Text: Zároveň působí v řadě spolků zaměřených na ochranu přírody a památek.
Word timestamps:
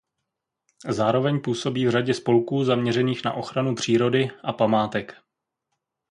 Zároveň 0.89 1.41
působí 1.41 1.85
v 1.85 1.91
řadě 1.91 2.13
spolků 2.13 2.63
zaměřených 2.63 3.23
na 3.25 3.33
ochranu 3.33 3.75
přírody 3.75 4.29
a 4.43 4.53
památek. 4.53 5.17